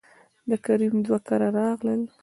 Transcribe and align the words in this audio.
دکريم 0.49 0.95
دو 1.05 1.15
کره 1.27 1.47
راغلل، 1.57 2.01